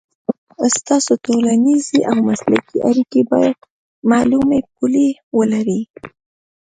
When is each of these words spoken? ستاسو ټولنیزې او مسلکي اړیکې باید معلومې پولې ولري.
ستاسو 0.77 1.13
ټولنیزې 1.25 1.99
او 2.09 2.15
مسلکي 2.27 2.77
اړیکې 2.89 3.21
باید 3.31 3.57
معلومې 4.11 4.59
پولې 4.75 5.07
ولري. 5.37 5.81